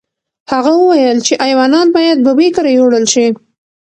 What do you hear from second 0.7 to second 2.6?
وویل چې ایوانان باید ببۍ